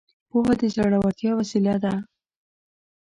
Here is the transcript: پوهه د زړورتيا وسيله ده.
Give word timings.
پوهه 0.29 0.53
د 0.59 0.61
زړورتيا 0.73 1.31
وسيله 1.39 1.75
ده. 1.83 1.93